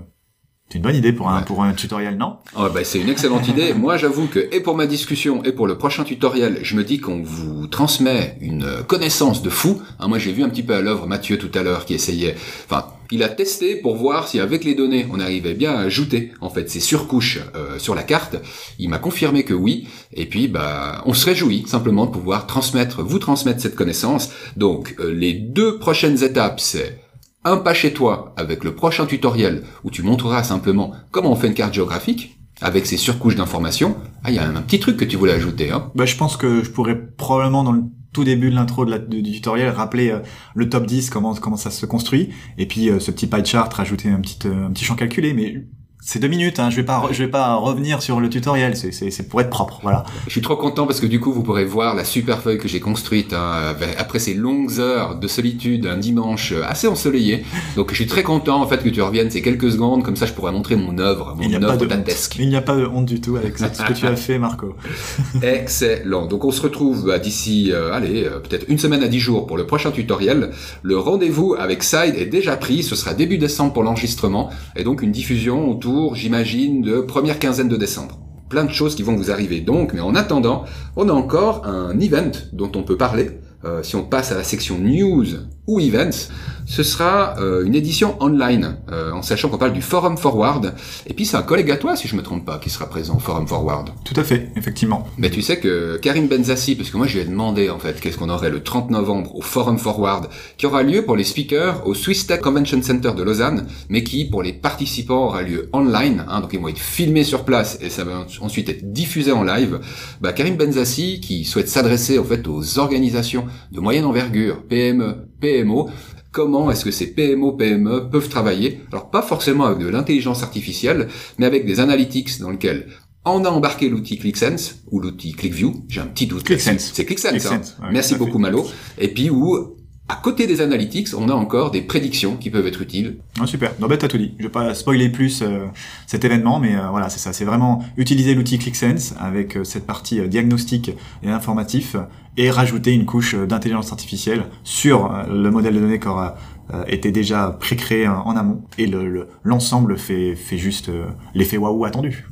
c'est 0.72 0.78
une 0.78 0.84
bonne 0.84 0.96
idée 0.96 1.14
pour 1.14 1.30
un, 1.30 1.40
Ouais. 1.40 1.46
pour 1.46 1.64
un 1.64 1.74
tutoriel, 1.74 2.16
non? 2.18 2.38
Oh, 2.56 2.68
bah, 2.74 2.82
c'est 2.84 3.00
une 3.00 3.10
excellente 3.10 3.48
idée. 3.48 3.74
Moi, 3.78 3.98
j'avoue 3.98 4.28
que, 4.28 4.40
et 4.52 4.60
pour 4.60 4.76
ma 4.76 4.86
discussion, 4.86 5.44
et 5.44 5.52
pour 5.52 5.66
le 5.66 5.78
prochain 5.78 6.04
tutoriel, 6.04 6.60
je 6.62 6.76
me 6.76 6.84
dis 6.84 7.00
qu'on 7.00 7.24
vous 7.24 7.66
transmet 7.68 8.38
une 8.40 8.64
euh, 8.64 8.84
connaissance 8.84 9.42
de 9.42 9.50
fou. 9.50 9.82
Hein, 10.00 10.08
moi, 10.08 10.20
j'ai 10.20 10.32
vu 10.32 10.44
un 10.44 10.50
petit 10.50 10.62
peu 10.64 10.76
à 10.76 10.82
l'œuvre 10.82 11.08
Mathieu 11.08 11.38
tout 11.40 11.50
à 11.58 11.64
l'heure 11.64 11.86
qui 11.86 11.96
essayait, 11.96 12.36
enfin, 12.70 12.86
il 13.12 13.24
a 13.24 13.30
testé 13.30 13.78
pour 13.78 13.96
voir 13.96 14.28
si 14.28 14.40
avec 14.40 14.64
les 14.64 14.76
données, 14.76 15.08
on 15.12 15.20
arrivait 15.20 15.56
bien 15.56 15.72
à 15.74 15.80
ajouter, 15.80 16.32
en 16.42 16.52
fait, 16.52 16.70
ces 16.70 16.80
surcouches 16.80 17.40
euh, 17.56 17.80
sur 17.80 17.96
la 17.96 18.04
carte. 18.04 18.36
Il 18.78 18.90
m'a 18.90 19.00
confirmé 19.00 19.44
que 19.44 19.56
oui. 19.56 19.88
Et 20.14 20.28
puis, 20.28 20.48
bah, 20.48 21.02
on 21.08 21.16
se 21.16 21.26
réjouit 21.26 21.64
simplement 21.68 22.06
de 22.06 22.12
pouvoir 22.12 22.46
transmettre, 22.46 23.02
vous 23.02 23.18
transmettre 23.18 23.60
cette 23.60 23.76
connaissance. 23.76 24.30
Donc, 24.58 24.96
euh, 25.00 25.12
les 25.12 25.34
deux 25.34 25.80
prochaines 25.80 26.24
étapes, 26.24 26.60
c'est 26.60 27.00
un 27.44 27.58
pas 27.58 27.74
chez 27.74 27.94
toi 27.94 28.34
avec 28.38 28.64
le 28.64 28.76
prochain 28.76 29.06
tutoriel 29.06 29.64
où 29.84 29.92
tu 29.92 30.04
montreras 30.04 30.44
simplement 30.44 30.94
comment 31.12 31.32
on 31.32 31.36
fait 31.36 31.48
une 31.48 31.54
carte 31.54 31.74
géographique 31.74 32.38
avec 32.62 32.86
ces 32.86 32.98
surcouches 32.98 33.36
d'informations. 33.36 33.96
Ah, 34.24 34.32
il 34.32 34.36
y 34.36 34.40
a 34.40 34.48
un, 34.48 34.62
petit 34.62 34.80
truc 34.80 34.98
que 34.98 35.06
tu 35.06 35.16
voulais 35.16 35.32
ajouter, 35.32 35.72
hein. 35.72 35.92
Bah, 35.96 36.06
je 36.06 36.18
pense 36.18 36.36
que 36.36 36.62
je 36.64 36.70
pourrais 36.70 37.00
probablement 37.00 37.64
dans 37.64 37.72
le 37.72 37.84
tout 38.12 38.24
début 38.24 38.50
de 38.50 38.56
l'intro 38.56 38.86
du 38.86 39.32
tutoriel 39.32 39.70
rappeler 39.70 40.10
euh, 40.10 40.20
le 40.56 40.68
top 40.68 40.86
10 40.86 41.10
comment 41.10 41.36
comment 41.36 41.58
ça 41.58 41.70
se 41.70 41.86
construit 41.86 42.30
et 42.58 42.66
puis 42.66 42.90
euh, 42.90 43.00
ce 43.00 43.12
petit 43.12 43.28
pie 43.28 43.46
chart 43.46 43.72
rajouter 43.72 44.10
un 44.10 44.20
petit 44.20 44.48
euh, 44.48 44.66
un 44.66 44.72
petit 44.72 44.84
champ 44.84 44.96
calculé 44.96 45.34
mais 45.34 45.68
c'est 46.12 46.18
deux 46.18 46.28
minutes 46.28 46.58
hein, 46.58 46.72
je 46.72 46.78
vais 46.78 46.84
pas 46.84 47.08
je 47.12 47.24
vais 47.24 47.30
pas 47.30 47.54
revenir 47.54 48.02
sur 48.02 48.20
le 48.20 48.30
tutoriel 48.30 48.76
c'est 48.76 49.30
pour 49.30 49.42
être 49.42 49.52
propre 49.52 49.80
voilà 49.84 50.04
Je 50.26 50.32
suis 50.32 50.42
trop 50.42 50.56
content 50.56 50.88
parce 50.88 51.00
que 51.00 51.06
du 51.06 51.20
coup, 51.20 51.32
vous 51.32 51.44
pourrez 51.44 51.66
voir 51.66 51.94
la 51.94 52.04
super 52.04 52.42
feuille 52.42 52.58
que 52.58 52.68
j'ai 52.68 52.80
construite 52.80 53.34
hein, 53.34 53.52
avec- 53.70 53.96
après 54.00 54.18
ces 54.20 54.34
longues 54.34 54.80
heures 54.80 55.20
de 55.20 55.28
solitude, 55.28 55.86
un 55.86 55.98
dimanche 55.98 56.52
euh, 56.52 56.64
assez 56.68 56.88
ensoleillé. 56.88 57.44
Donc, 57.76 57.92
je 57.92 57.96
suis 57.96 58.08
très 58.08 58.24
content 58.24 58.62
en 58.62 58.68
fait 58.68 58.82
que 58.84 58.90
tu 58.90 59.02
reviennes 59.02 59.30
ces 59.30 59.42
quelques 59.42 59.72
secondes, 59.72 60.04
comme 60.04 60.16
ça, 60.16 60.26
je 60.26 60.34
pourrais 60.34 60.52
montrer 60.52 60.76
mon 60.76 60.98
œuvre, 60.98 61.36
mon 61.38 61.64
œuvre 61.64 61.86
dantesque. 61.86 62.38
il 62.40 62.50
n'y 62.50 62.56
a 62.56 62.62
pas 62.62 62.76
de 62.76 62.86
honte 62.86 63.06
du 63.06 63.22
tout 63.22 63.36
avec 63.36 63.58
ce 63.58 63.66
ce 63.72 63.84
que 63.84 63.94
tu 63.94 64.08
as 64.08 64.16
fait 64.16 64.40
Marco 64.40 64.76
Excellent. 65.44 66.26
Donc 66.26 66.46
on 66.46 66.52
se 66.52 66.62
retrouve 66.62 67.06
bah, 67.06 67.20
d'ici, 67.20 67.72
euh, 67.72 67.94
allez, 67.94 68.26
euh, 68.26 68.40
peut-être 68.40 68.66
une 68.70 68.80
semaine 68.80 69.04
à 69.04 69.08
dix 69.08 69.20
jours 69.20 69.48
pour 69.48 69.58
le 69.58 69.66
prochain 69.68 69.92
tutoriel. 69.92 70.52
Le 70.82 70.98
rendez-vous 70.98 71.56
avec 71.58 71.84
Side 71.84 72.16
est 72.18 72.26
déjà 72.26 72.56
pris. 72.58 72.84
Ce 72.84 72.96
sera 72.96 73.14
début 73.14 73.38
décembre 73.38 73.74
pour 73.74 73.84
l'enregistrement 73.84 74.50
et 74.76 74.84
donc 74.84 75.02
une 75.02 75.12
diffusion 75.12 75.70
autour, 75.70 75.99
j'imagine, 76.14 76.82
de 76.82 77.02
première 77.02 77.40
quinzaine 77.40 77.70
de 77.70 77.78
décembre. 77.78 78.20
Plein 78.50 78.66
de 78.66 78.72
choses 78.72 78.96
qui 78.96 79.04
vont 79.04 79.16
vous 79.16 79.32
arriver 79.32 79.62
donc, 79.62 79.94
mais 79.94 80.02
en 80.02 80.16
attendant, 80.16 80.66
on 80.96 81.08
a 81.10 81.14
encore 81.14 81.66
un 81.66 82.00
event 82.00 82.32
dont 82.54 82.72
on 82.76 82.84
peut 82.84 82.98
parler. 82.98 83.32
Euh, 83.66 83.84
si 83.84 83.96
on 83.96 84.04
passe 84.04 84.32
à 84.32 84.36
la 84.36 84.44
section 84.44 84.78
news 84.80 85.26
ou 85.70 85.80
events, 85.80 86.30
ce 86.70 86.84
sera 86.84 87.36
euh, 87.40 87.66
une 87.66 87.74
édition 87.74 88.16
online, 88.20 88.78
euh, 88.92 89.12
en 89.12 89.24
sachant 89.24 89.50
qu'on 89.50 89.58
parle 89.58 89.74
du 89.74 89.82
Forum 89.82 90.18
Forward. 90.18 90.76
Et 91.08 91.16
puis 91.16 91.26
c'est 91.26 91.36
un 91.36 91.42
collègue 91.42 91.72
à 91.72 91.78
toi, 91.78 91.96
si 91.96 92.08
je 92.08 92.16
me 92.16 92.22
trompe 92.22 92.46
pas, 92.46 92.60
qui 92.60 92.70
sera 92.70 92.88
présent 92.88 93.16
au 93.16 93.20
Forum 93.20 93.48
Forward. 93.48 93.90
tout 94.06 94.14
à 94.16 94.24
fait 94.24 94.52
effectivement 94.56 95.08
Mais 95.18 95.32
tu 95.32 95.42
sais 95.42 95.60
que 95.60 95.98
Karim 95.98 96.28
Benzassi, 96.28 96.76
parce 96.76 96.92
que 96.92 96.98
moi 96.98 97.08
je 97.08 97.16
lui 97.16 97.22
ai 97.22 97.26
demandé 97.26 97.72
en 97.72 97.80
fait 97.80 98.00
qu'est-ce 98.00 98.18
qu'on 98.18 98.30
aurait 98.30 98.52
le 98.52 98.62
30 98.62 98.92
novembre 98.92 99.36
au 99.36 99.42
Forum 99.42 99.80
Forward, 99.80 100.28
qui 100.58 100.68
aura 100.68 100.84
lieu 100.84 101.04
pour 101.04 101.16
les 101.16 101.24
speakers 101.24 101.88
au 101.88 101.96
Swiss 101.96 102.28
Tech 102.28 102.40
Convention 102.40 102.82
Center 102.84 103.14
de 103.18 103.24
Lausanne, 103.24 103.66
mais 103.90 104.04
qui 104.04 104.26
pour 104.26 104.44
les 104.44 104.54
participants 104.54 105.26
aura 105.26 105.42
lieu 105.42 105.70
online, 105.74 106.24
hein, 106.28 106.40
donc 106.42 106.54
ils 106.54 106.60
vont 106.60 106.68
être 106.68 106.78
filmés 106.78 107.24
sur 107.24 107.46
place 107.46 107.80
et 107.82 107.90
ça 107.90 108.04
va 108.04 108.28
ensuite 108.42 108.70
être 108.70 108.94
diffusé 108.94 109.32
en 109.32 109.44
live. 109.44 109.80
Bah, 110.22 110.34
Karim 110.34 110.56
Benzassi, 110.56 111.20
qui 111.20 111.46
souhaite 111.46 111.68
s'adresser 111.68 112.20
en 112.20 112.24
fait 112.24 112.48
aux 112.48 112.78
organisations 112.78 113.46
de 113.72 113.80
moyenne 113.80 114.06
envergure, 114.06 114.62
PME, 114.68 115.29
PMO, 115.40 115.90
comment 116.32 116.70
est-ce 116.72 116.86
que 116.86 116.92
ces 116.92 117.08
PMO, 117.14 117.54
PME 117.54 118.10
peuvent 118.12 118.30
travailler? 118.30 118.82
Alors 118.92 119.10
pas 119.10 119.22
forcément 119.22 119.66
avec 119.66 119.80
de 119.80 119.88
l'intelligence 119.88 120.44
artificielle, 120.44 121.08
mais 121.38 121.46
avec 121.46 121.66
des 121.66 121.80
analytics 121.80 122.40
dans 122.40 122.50
lesquels 122.52 122.88
on 123.26 123.44
a 123.46 123.50
embarqué 123.50 123.90
l'outil 123.90 124.18
ClickSense 124.18 124.80
ou 124.92 125.00
l'outil 125.00 125.34
ClickView. 125.34 125.86
J'ai 125.88 126.02
un 126.02 126.08
petit 126.08 126.26
doute. 126.26 126.44
ClickSense. 126.44 126.92
C'est 126.94 127.06
ClickSense. 127.06 127.46
hein. 127.46 127.58
ClickSense, 127.58 127.78
Merci 127.92 128.16
beaucoup 128.16 128.40
Malo. 128.40 128.66
Et 128.98 129.08
puis 129.10 129.30
où 129.30 129.76
à 130.10 130.16
côté 130.16 130.48
des 130.48 130.60
analytics, 130.62 131.10
on 131.18 131.30
a 131.30 131.34
encore 131.34 131.72
des 131.72 131.82
prédictions 131.82 132.36
qui 132.36 132.50
peuvent 132.50 132.66
être 132.68 132.82
utiles. 132.82 133.18
Ah, 133.40 133.46
super. 133.46 133.72
Non, 133.80 133.88
bah, 133.88 133.96
t'as 133.98 134.08
tout 134.08 134.18
dit. 134.18 134.34
Je 134.40 134.44
vais 134.44 134.50
pas 134.50 134.74
spoiler 134.74 135.10
plus 135.10 135.42
euh, 135.42 135.66
cet 136.08 136.26
événement, 136.26 136.60
mais 136.60 136.76
euh, 136.76 136.88
voilà, 136.90 137.10
c'est 137.10 137.20
ça. 137.20 137.32
C'est 137.32 137.46
vraiment 137.46 137.86
utiliser 137.96 138.34
l'outil 138.36 138.58
ClickSense 138.60 139.14
avec 139.20 139.56
euh, 139.56 139.64
cette 139.64 139.86
partie 139.86 140.20
diagnostic 140.28 140.92
et 141.24 141.30
informatif 141.30 141.96
et 142.38 142.50
rajouter 142.50 142.92
une 142.94 143.06
couche 143.06 143.36
d'intelligence 143.36 143.92
artificielle 143.92 144.44
sur 144.64 145.12
le 145.30 145.50
modèle 145.52 145.76
de 145.76 145.80
données 145.80 146.00
qui 146.00 146.08
aura 146.08 146.36
euh, 146.74 146.84
été 146.88 147.12
déjà 147.12 147.56
pré-créé 147.60 148.08
en 148.08 148.36
amont 148.36 148.64
et 148.78 148.86
le- 148.88 149.10
le- 149.10 149.28
l'ensemble 149.44 149.98
fait, 149.98 150.36
fait 150.36 150.58
juste 150.58 150.90
l'effet 151.36 151.58
waouh 151.58 151.86
attendu. 151.86 152.26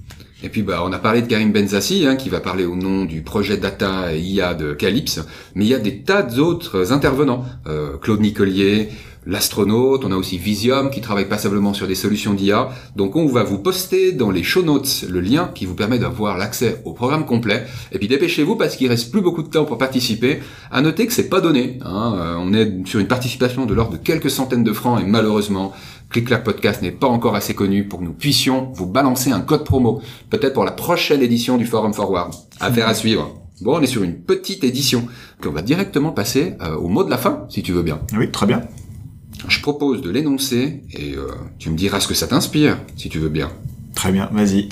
Et 0.44 0.50
puis 0.50 0.62
bah 0.62 0.84
on 0.86 0.94
a 0.94 1.00
parlé 1.00 1.24
de 1.24 1.28
Karim 1.28 1.52
Benzassi 1.52 2.06
hein, 2.06 2.16
qui 2.16 2.30
va 2.30 2.40
parler 2.40 2.66
au 2.66 2.76
nom 2.76 3.06
du 3.06 3.22
projet 3.24 3.58
data 3.58 4.14
et 4.14 4.20
IA 4.20 4.54
de 4.54 4.74
Calypse, 4.74 5.26
mais 5.56 5.66
il 5.66 5.70
y 5.70 5.74
a 5.74 5.80
des 5.80 6.04
tas 6.04 6.22
d'autres 6.22 6.92
intervenants, 6.94 7.44
Euh, 7.68 7.98
Claude 7.98 8.22
Nicolier, 8.22 8.90
l'astronaute, 9.28 10.06
on 10.06 10.12
a 10.12 10.16
aussi 10.16 10.38
Visium 10.38 10.90
qui 10.90 11.02
travaille 11.02 11.28
passablement 11.28 11.74
sur 11.74 11.86
des 11.86 11.96
solutions 11.96 12.34
d'IA. 12.34 12.70
Donc 12.96 13.16
on 13.16 13.28
va 13.28 13.44
vous 13.44 13.60
poster 13.60 14.14
dans 14.14 14.32
les 14.32 14.42
show 14.42 14.64
notes 14.64 15.06
le 15.10 15.20
lien 15.20 15.52
qui 15.54 15.66
vous 15.66 15.76
permet 15.76 16.00
d'avoir 16.00 16.38
l'accès 16.38 16.82
au 16.86 16.94
programme 16.94 17.26
complet. 17.26 17.66
Et 17.92 18.00
puis 18.00 18.08
dépêchez-vous 18.08 18.56
parce 18.56 18.78
qu'il 18.78 18.88
reste 18.88 19.12
plus 19.12 19.22
beaucoup 19.22 19.44
de 19.44 19.50
temps 19.50 19.66
pour 19.66 19.78
participer. 19.78 20.40
À 20.72 20.82
noter 20.82 21.06
que 21.06 21.14
c'est 21.14 21.30
pas 21.30 21.42
donné. 21.42 21.78
Hein. 21.82 22.16
Euh, 22.18 22.36
on 22.40 22.54
est 22.54 22.88
sur 22.88 23.00
une 23.00 23.08
participation 23.08 23.66
de 23.66 23.74
l'ordre 23.74 23.94
de 23.94 23.98
quelques 23.98 24.32
centaines 24.32 24.64
de 24.64 24.74
francs 24.74 25.02
et 25.02 25.06
malheureusement 25.06 25.74
Click 26.10 26.28
Clack 26.28 26.46
Podcast 26.46 26.82
n'est 26.82 26.92
pas 26.92 27.08
encore 27.08 27.36
assez 27.36 27.54
connu 27.54 27.86
pour 27.86 28.00
que 28.00 28.06
nous 28.06 28.14
puissions 28.14 28.72
vous 28.74 28.86
balancer 28.86 29.32
un 29.32 29.42
code 29.42 29.66
promo, 29.66 30.02
peut-être 30.30 30.54
pour 30.54 30.64
la 30.64 30.72
prochaine 30.72 31.22
édition 31.22 31.58
du 31.58 31.66
Forum 31.66 31.94
Forward. 31.94 32.34
Affaire 32.62 32.88
à 32.88 32.94
suivre. 32.94 33.42
Bon, 33.62 33.78
on 33.78 33.82
est 33.82 33.88
sur 33.88 34.04
une 34.04 34.16
petite 34.16 34.64
édition. 34.64 35.08
Puis 35.42 35.50
on 35.50 35.54
va 35.54 35.62
directement 35.62 36.12
passer 36.12 36.54
euh, 36.62 36.76
au 36.76 36.88
mot 36.88 37.04
de 37.04 37.10
la 37.10 37.18
fin, 37.18 37.46
si 37.50 37.62
tu 37.62 37.74
veux 37.74 37.84
bien. 37.84 38.00
Oui, 38.18 38.32
très 38.32 38.46
bien. 38.46 38.62
Je 39.48 39.62
propose 39.62 40.02
de 40.02 40.10
l'énoncer 40.10 40.82
et 40.92 41.14
euh, 41.16 41.28
tu 41.60 41.70
me 41.70 41.78
diras 41.78 42.00
ce 42.00 42.08
que 42.08 42.14
ça 42.14 42.28
t'inspire, 42.28 42.78
si 42.96 43.10
tu 43.10 43.20
veux 43.20 43.30
bien. 43.30 43.52
Très 43.96 44.12
bien, 44.12 44.30
vas-y. 44.32 44.70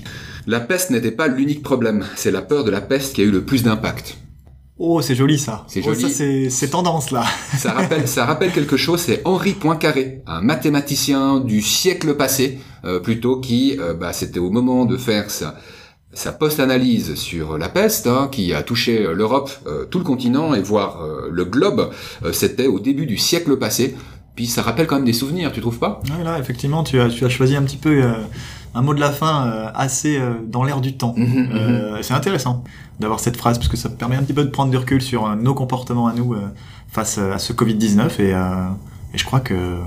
La 0.47 0.59
peste 0.59 0.89
n'était 0.91 1.11
pas 1.11 1.27
l'unique 1.27 1.63
problème, 1.63 2.05
c'est 2.15 2.31
la 2.31 2.41
peur 2.41 2.63
de 2.63 2.71
la 2.71 2.81
peste 2.81 3.15
qui 3.15 3.21
a 3.21 3.23
eu 3.23 3.31
le 3.31 3.43
plus 3.43 3.63
d'impact. 3.63 4.17
Oh, 4.77 5.01
c'est 5.01 5.15
joli 5.15 5.39
ça. 5.39 5.65
C'est 5.69 5.81
Oh, 5.85 5.93
joli. 5.93 6.11
ça, 6.11 6.23
c'est, 6.49 6.67
tendance 6.69 7.11
là. 7.11 7.23
Ça 7.57 7.71
rappelle, 7.71 8.07
ça 8.07 8.25
rappelle 8.25 8.51
quelque 8.51 8.75
chose, 8.75 8.99
c'est 8.99 9.21
Henri 9.23 9.53
Poincaré, 9.53 10.21
un 10.27 10.41
mathématicien 10.41 11.39
du 11.39 11.61
siècle 11.61 12.15
passé, 12.15 12.59
euh, 12.83 12.99
plutôt 12.99 13.39
qui, 13.39 13.77
euh, 13.79 13.93
bah, 13.93 14.11
c'était 14.11 14.39
au 14.39 14.49
moment 14.49 14.83
de 14.85 14.97
faire 14.97 15.31
sa, 15.31 15.55
sa 16.13 16.33
post-analyse 16.33 17.15
sur 17.15 17.57
la 17.57 17.69
peste, 17.69 18.05
hein, 18.07 18.27
qui 18.29 18.53
a 18.53 18.63
touché 18.63 19.05
euh, 19.05 19.13
l'Europe, 19.13 19.49
euh, 19.65 19.85
tout 19.85 19.97
le 19.99 20.03
continent, 20.05 20.53
et 20.53 20.61
voire 20.61 21.01
euh, 21.01 21.29
le 21.31 21.45
globe, 21.45 21.89
euh, 22.25 22.33
c'était 22.33 22.67
au 22.67 22.79
début 22.81 23.05
du 23.05 23.17
siècle 23.17 23.55
passé. 23.57 23.95
Puis 24.35 24.47
ça 24.47 24.61
rappelle 24.61 24.87
quand 24.87 24.95
même 24.95 25.05
des 25.05 25.13
souvenirs, 25.13 25.51
tu 25.51 25.61
trouves 25.61 25.79
pas? 25.79 26.01
Ouais, 26.17 26.23
là, 26.23 26.39
effectivement, 26.39 26.83
tu 26.83 26.99
as, 26.99 27.09
tu 27.09 27.23
as 27.25 27.29
choisi 27.29 27.55
un 27.55 27.63
petit 27.63 27.77
peu 27.77 28.03
euh, 28.03 28.13
un 28.73 28.81
mot 28.81 28.93
de 28.93 28.99
la 28.99 29.11
fin 29.11 29.47
euh, 29.47 29.69
assez 29.73 30.17
euh, 30.17 30.33
dans 30.45 30.63
l'air 30.63 30.81
du 30.81 30.93
temps. 30.97 31.13
Mhm, 31.15 31.25
mhm. 31.25 31.49
Euh, 31.53 31.97
c'est 32.01 32.13
intéressant 32.13 32.63
d'avoir 32.99 33.19
cette 33.19 33.37
phrase 33.37 33.57
parce 33.57 33.69
que 33.69 33.77
ça 33.77 33.89
permet 33.89 34.15
un 34.15 34.23
petit 34.23 34.33
peu 34.33 34.43
de 34.43 34.49
prendre 34.49 34.71
du 34.71 34.77
recul 34.77 35.01
sur 35.01 35.33
nos 35.35 35.53
comportements 35.53 36.07
à 36.07 36.13
nous 36.13 36.33
euh, 36.33 36.41
face 36.89 37.17
à 37.17 37.39
ce 37.39 37.53
Covid-19 37.53 38.21
et, 38.21 38.33
euh, 38.33 38.67
et 39.13 39.17
je 39.17 39.25
crois 39.25 39.39
que 39.39 39.77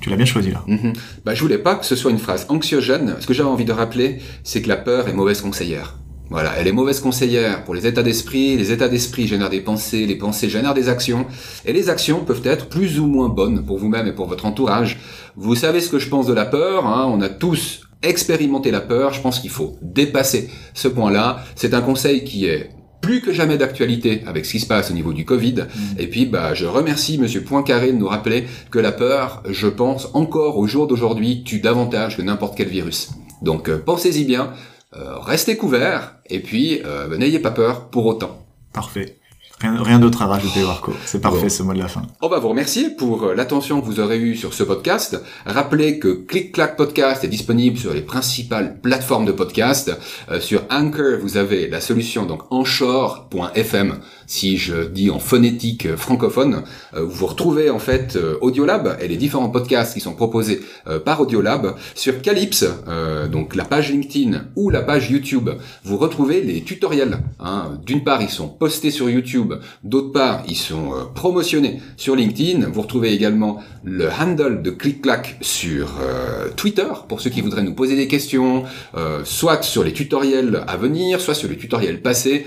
tu 0.00 0.10
l'as 0.10 0.16
bien 0.16 0.26
choisi 0.26 0.50
là. 0.50 0.62
Mhm. 0.66 0.92
Bah, 1.24 1.34
je 1.34 1.40
voulais 1.40 1.58
pas 1.58 1.74
que 1.74 1.86
ce 1.86 1.96
soit 1.96 2.10
une 2.10 2.18
phrase 2.18 2.46
anxiogène. 2.50 3.16
Ce 3.20 3.26
que 3.26 3.34
j'avais 3.34 3.48
envie 3.48 3.64
de 3.64 3.72
rappeler, 3.72 4.20
c'est 4.44 4.60
que 4.62 4.68
la 4.68 4.76
peur 4.76 5.08
est 5.08 5.12
mauvaise 5.14 5.40
conseillère. 5.40 5.96
Voilà, 6.30 6.52
elle 6.58 6.68
est 6.68 6.72
mauvaise 6.72 7.00
conseillère 7.00 7.64
pour 7.64 7.74
les 7.74 7.86
états 7.86 8.02
d'esprit. 8.02 8.56
Les 8.56 8.70
états 8.70 8.88
d'esprit 8.88 9.26
génèrent 9.26 9.48
des 9.48 9.62
pensées, 9.62 10.04
les 10.04 10.16
pensées 10.16 10.50
génèrent 10.50 10.74
des 10.74 10.90
actions, 10.90 11.26
et 11.64 11.72
les 11.72 11.88
actions 11.88 12.24
peuvent 12.24 12.42
être 12.44 12.68
plus 12.68 13.00
ou 13.00 13.06
moins 13.06 13.28
bonnes 13.28 13.64
pour 13.64 13.78
vous-même 13.78 14.06
et 14.06 14.12
pour 14.12 14.26
votre 14.26 14.44
entourage. 14.44 14.98
Vous 15.36 15.54
savez 15.54 15.80
ce 15.80 15.88
que 15.88 15.98
je 15.98 16.08
pense 16.08 16.26
de 16.26 16.34
la 16.34 16.44
peur. 16.44 16.86
Hein 16.86 17.10
on 17.10 17.20
a 17.22 17.30
tous 17.30 17.82
expérimenté 18.02 18.70
la 18.70 18.80
peur. 18.80 19.14
Je 19.14 19.22
pense 19.22 19.40
qu'il 19.40 19.50
faut 19.50 19.78
dépasser 19.80 20.50
ce 20.74 20.88
point-là. 20.88 21.44
C'est 21.54 21.72
un 21.72 21.80
conseil 21.80 22.24
qui 22.24 22.44
est 22.44 22.70
plus 23.00 23.22
que 23.22 23.32
jamais 23.32 23.56
d'actualité 23.56 24.22
avec 24.26 24.44
ce 24.44 24.52
qui 24.52 24.60
se 24.60 24.66
passe 24.66 24.90
au 24.90 24.94
niveau 24.94 25.14
du 25.14 25.24
Covid. 25.24 25.66
Et 25.98 26.08
puis, 26.08 26.26
bah, 26.26 26.52
je 26.52 26.66
remercie 26.66 27.16
Monsieur 27.16 27.42
Poincaré 27.42 27.92
de 27.92 27.96
nous 27.96 28.08
rappeler 28.08 28.46
que 28.70 28.78
la 28.78 28.92
peur, 28.92 29.42
je 29.48 29.68
pense 29.68 30.08
encore 30.14 30.58
au 30.58 30.66
jour 30.66 30.86
d'aujourd'hui, 30.86 31.42
tue 31.44 31.60
davantage 31.60 32.16
que 32.16 32.22
n'importe 32.22 32.56
quel 32.56 32.68
virus. 32.68 33.10
Donc, 33.40 33.68
euh, 33.68 33.78
pensez-y 33.78 34.24
bien, 34.24 34.52
restez 34.92 35.56
couverts, 35.56 36.16
et 36.26 36.40
puis 36.40 36.80
euh, 36.84 37.08
n'ayez 37.16 37.38
pas 37.38 37.50
peur 37.50 37.90
pour 37.90 38.06
autant. 38.06 38.46
Parfait. 38.72 39.18
Rien, 39.60 39.82
rien 39.82 39.98
d'autre 39.98 40.22
à 40.22 40.26
rajouter, 40.26 40.62
Marco. 40.62 40.92
C'est 41.04 41.20
parfait 41.20 41.42
Bon. 41.42 41.48
ce 41.48 41.62
mot 41.64 41.72
de 41.72 41.78
la 41.78 41.88
fin. 41.88 42.02
On 42.22 42.28
va 42.28 42.38
vous 42.38 42.48
remercier 42.48 42.90
pour 42.90 43.24
euh, 43.24 43.34
l'attention 43.34 43.80
que 43.80 43.86
vous 43.86 43.98
aurez 44.00 44.18
eue 44.18 44.36
sur 44.36 44.54
ce 44.54 44.62
podcast. 44.62 45.20
Rappelez 45.46 45.98
que 45.98 46.08
Click 46.08 46.52
Clack 46.52 46.76
Podcast 46.76 47.24
est 47.24 47.28
disponible 47.28 47.76
sur 47.76 47.92
les 47.92 48.02
principales 48.02 48.78
plateformes 48.80 49.24
de 49.24 49.32
podcast. 49.32 49.90
Euh, 50.30 50.38
sur 50.40 50.62
Anchor, 50.70 51.18
vous 51.20 51.36
avez 51.36 51.68
la 51.68 51.80
solution 51.80 52.24
donc 52.24 52.42
anchor.fm. 52.50 53.98
Si 54.26 54.58
je 54.58 54.84
dis 54.86 55.10
en 55.10 55.18
phonétique 55.18 55.86
euh, 55.86 55.96
francophone, 55.96 56.62
euh, 56.94 57.04
vous 57.04 57.26
retrouvez 57.26 57.70
en 57.70 57.78
fait 57.78 58.16
euh, 58.16 58.36
Audiolab 58.42 58.96
et 59.00 59.08
les 59.08 59.16
différents 59.16 59.48
podcasts 59.48 59.94
qui 59.94 60.00
sont 60.00 60.14
proposés 60.14 60.60
euh, 60.86 61.00
par 61.00 61.20
Audiolab. 61.20 61.74
Sur 61.94 62.20
Calypse, 62.22 62.64
euh, 62.88 63.26
donc 63.26 63.54
la 63.56 63.64
page 63.64 63.90
LinkedIn 63.90 64.44
ou 64.54 64.70
la 64.70 64.82
page 64.82 65.10
YouTube, 65.10 65.48
vous 65.84 65.96
retrouvez 65.96 66.42
les 66.42 66.62
tutoriels. 66.62 67.18
hein. 67.40 67.78
D'une 67.86 68.04
part, 68.04 68.20
ils 68.22 68.28
sont 68.28 68.48
postés 68.48 68.90
sur 68.90 69.08
YouTube, 69.08 69.47
d'autre 69.84 70.12
part, 70.12 70.42
ils 70.48 70.56
sont 70.56 70.92
euh, 70.92 71.04
promotionnés 71.14 71.80
sur 71.96 72.16
LinkedIn. 72.16 72.68
Vous 72.68 72.82
retrouvez 72.82 73.12
également 73.12 73.62
le 73.84 74.08
handle 74.10 74.62
de 74.62 74.70
ClickClack 74.70 75.38
sur 75.40 75.96
euh, 76.00 76.48
Twitter 76.56 76.88
pour 77.08 77.20
ceux 77.20 77.30
qui 77.30 77.40
voudraient 77.40 77.62
nous 77.62 77.74
poser 77.74 77.96
des 77.96 78.08
questions, 78.08 78.64
euh, 78.96 79.20
soit 79.24 79.62
sur 79.62 79.84
les 79.84 79.92
tutoriels 79.92 80.64
à 80.66 80.76
venir, 80.76 81.20
soit 81.20 81.34
sur 81.34 81.48
les 81.48 81.56
tutoriels 81.56 82.02
passés. 82.02 82.46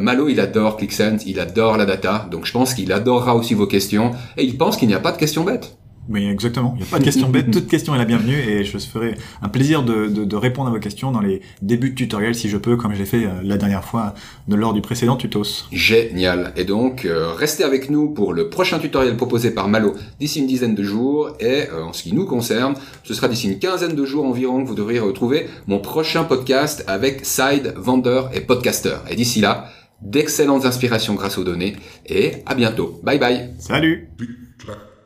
Malo, 0.00 0.28
il 0.28 0.40
adore 0.40 0.78
ClickSense, 0.78 1.26
il 1.26 1.38
adore 1.38 1.76
la 1.76 1.84
data, 1.84 2.26
donc 2.28 2.44
je 2.44 2.50
pense 2.50 2.74
qu'il 2.74 2.90
adorera 2.92 3.36
aussi 3.36 3.54
vos 3.54 3.68
questions, 3.68 4.10
et 4.36 4.42
il 4.42 4.56
pense 4.58 4.76
qu'il 4.76 4.88
n'y 4.88 4.94
a 4.94 5.00
pas 5.00 5.12
de 5.12 5.16
questions 5.16 5.44
bêtes. 5.44 5.76
Oui, 6.08 6.26
exactement. 6.26 6.74
Il 6.76 6.82
n'y 6.82 6.88
a 6.88 6.90
pas 6.90 6.98
de 6.98 7.04
question 7.04 7.28
bête. 7.28 7.50
Toute 7.52 7.66
question 7.66 7.94
est 7.94 7.98
la 7.98 8.04
bienvenue 8.04 8.38
et 8.38 8.64
je 8.64 8.78
ferai 8.78 9.16
un 9.42 9.48
plaisir 9.48 9.82
de, 9.82 10.06
de, 10.06 10.24
de 10.24 10.36
répondre 10.36 10.68
à 10.68 10.72
vos 10.72 10.78
questions 10.78 11.10
dans 11.10 11.20
les 11.20 11.40
débuts 11.62 11.90
de 11.90 11.94
tutoriel 11.94 12.34
si 12.34 12.48
je 12.48 12.56
peux, 12.56 12.76
comme 12.76 12.94
je 12.94 12.98
l'ai 12.98 13.06
fait 13.06 13.24
euh, 13.24 13.30
la 13.42 13.56
dernière 13.56 13.84
fois 13.84 14.14
de, 14.48 14.54
lors 14.56 14.72
du 14.72 14.80
précédent 14.80 15.16
tutos. 15.16 15.66
Génial. 15.72 16.52
Et 16.56 16.64
donc, 16.64 17.04
euh, 17.04 17.32
restez 17.32 17.64
avec 17.64 17.90
nous 17.90 18.10
pour 18.10 18.32
le 18.32 18.48
prochain 18.48 18.78
tutoriel 18.78 19.16
proposé 19.16 19.50
par 19.50 19.68
Malo 19.68 19.94
d'ici 20.20 20.40
une 20.40 20.46
dizaine 20.46 20.74
de 20.74 20.82
jours. 20.82 21.30
Et 21.40 21.68
euh, 21.72 21.84
en 21.84 21.92
ce 21.92 22.02
qui 22.02 22.14
nous 22.14 22.26
concerne, 22.26 22.74
ce 23.02 23.14
sera 23.14 23.28
d'ici 23.28 23.48
une 23.48 23.58
quinzaine 23.58 23.94
de 23.94 24.04
jours 24.04 24.24
environ 24.24 24.62
que 24.62 24.68
vous 24.68 24.74
devriez 24.74 25.00
retrouver 25.00 25.46
mon 25.66 25.78
prochain 25.78 26.24
podcast 26.24 26.84
avec 26.86 27.24
Side, 27.24 27.74
vendeur 27.76 28.30
et 28.34 28.40
podcaster. 28.40 28.96
Et 29.10 29.16
d'ici 29.16 29.40
là, 29.40 29.68
d'excellentes 30.02 30.64
inspirations 30.64 31.14
grâce 31.14 31.38
aux 31.38 31.44
données. 31.44 31.76
Et 32.06 32.32
à 32.46 32.54
bientôt. 32.54 33.00
Bye 33.02 33.18
bye. 33.18 33.50
Salut 33.58 34.08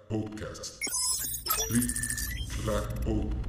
Podcast. 0.08 0.69
Click 1.70 1.94
Clack 2.64 3.04
Podcast. 3.04 3.39